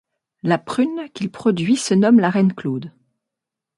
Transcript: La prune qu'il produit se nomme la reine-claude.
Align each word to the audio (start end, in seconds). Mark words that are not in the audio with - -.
La 0.41 0.57
prune 0.57 1.07
qu'il 1.13 1.29
produit 1.29 1.77
se 1.77 1.93
nomme 1.93 2.19
la 2.19 2.31
reine-claude. 2.31 2.91